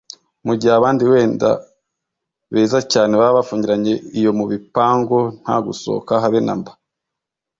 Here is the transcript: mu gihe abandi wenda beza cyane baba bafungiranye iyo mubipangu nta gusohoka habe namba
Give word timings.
mu 0.45 0.53
gihe 0.59 0.73
abandi 0.79 1.03
wenda 1.11 1.49
beza 2.53 2.79
cyane 2.91 3.13
baba 3.19 3.37
bafungiranye 3.37 3.93
iyo 4.19 4.31
mubipangu 4.37 5.19
nta 5.41 5.55
gusohoka 5.65 6.11
habe 6.23 6.39
namba 6.45 6.71